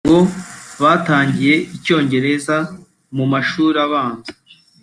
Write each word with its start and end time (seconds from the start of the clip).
kuko 0.03 0.09
ngo 0.11 0.19
batangiye 0.83 1.53
icyongereza 1.77 2.55
mu 3.15 3.25
mashuri 3.31 3.77
abanza 3.85 4.31